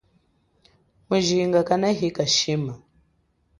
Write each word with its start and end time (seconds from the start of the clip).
Mujinga 1.07 1.59
kanahika 1.67 2.23
shima. 2.35 2.73